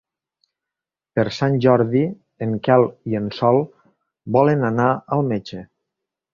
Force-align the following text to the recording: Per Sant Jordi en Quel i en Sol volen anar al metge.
Per 1.19 1.25
Sant 1.39 1.57
Jordi 1.65 2.01
en 2.47 2.57
Quel 2.69 2.87
i 3.13 3.21
en 3.21 3.29
Sol 3.43 3.61
volen 4.41 4.69
anar 4.75 4.89
al 5.19 5.27
metge. 5.33 5.67